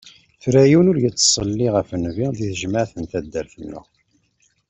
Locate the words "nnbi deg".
1.93-2.47